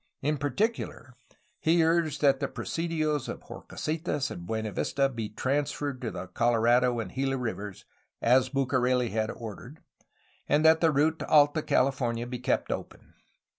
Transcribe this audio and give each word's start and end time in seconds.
In 0.23 0.39
particular 0.39 1.13
he 1.59 1.83
urged 1.85 2.21
that 2.21 2.39
the 2.39 2.47
presidios 2.47 3.29
of 3.29 3.43
Horcasitas 3.43 4.31
and 4.31 4.47
Buenavista 4.47 5.09
be 5.09 5.29
transferred 5.29 6.01
to 6.01 6.09
the 6.09 6.25
Colorado 6.25 6.99
and 6.99 7.13
Gila 7.13 7.37
rivers, 7.37 7.85
as 8.19 8.49
Bucareli 8.49 9.09
had 9.11 9.29
ordered, 9.29 9.79
and 10.49 10.65
that 10.65 10.81
the 10.81 10.89
route 10.89 11.19
to 11.19 11.27
Alta 11.27 11.61
California 11.61 12.25
be 12.25 12.39
kept 12.39 12.71
open. 12.71 13.13